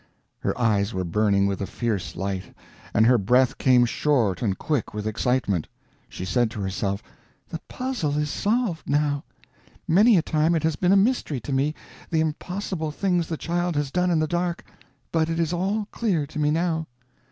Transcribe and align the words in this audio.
Her 0.39 0.59
eyes 0.59 0.95
were 0.95 1.03
burning 1.03 1.45
with 1.45 1.61
a 1.61 1.67
fierce 1.67 2.15
light, 2.15 2.55
and 2.91 3.05
her 3.05 3.19
breath 3.19 3.59
came 3.59 3.85
short 3.85 4.41
and 4.41 4.57
quick 4.57 4.95
with 4.95 5.05
excitement. 5.05 5.67
She 6.09 6.25
said 6.25 6.49
to 6.49 6.59
herself: 6.61 7.03
"The 7.49 7.59
puzzle 7.67 8.17
is 8.17 8.31
solved 8.31 8.89
now; 8.89 9.23
many 9.87 10.17
a 10.17 10.23
time 10.23 10.55
it 10.55 10.63
has 10.63 10.75
been 10.75 10.91
a 10.91 10.95
mystery 10.97 11.39
to 11.41 11.53
me, 11.53 11.75
the 12.09 12.19
impossible 12.19 12.89
things 12.89 13.27
the 13.27 13.37
child 13.37 13.75
has 13.75 13.91
done 13.91 14.09
in 14.09 14.17
the 14.17 14.25
dark, 14.25 14.63
but 15.11 15.29
it 15.29 15.39
is 15.39 15.53
all 15.53 15.87
clear 15.91 16.25
to 16.25 16.39
me 16.39 16.49
now." 16.49 16.87